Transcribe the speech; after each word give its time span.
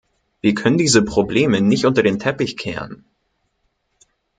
Wir 0.41 0.55
können 0.55 0.79
diese 0.79 1.03
Probleme 1.05 1.61
nicht 1.61 1.85
unter 1.85 2.01
den 2.01 2.17
Teppich 2.17 2.57
kehren! 2.57 3.05